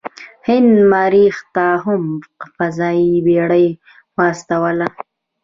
[0.47, 2.01] هند مریخ ته هم
[2.57, 3.67] فضايي بیړۍ
[4.17, 4.87] واستوله.